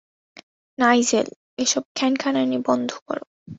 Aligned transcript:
Nigel, 0.77 1.27
এসব 1.57 1.83
খানখ্যানানি 1.95 2.57
বন্ধ 2.67 2.89
কর। 3.07 3.17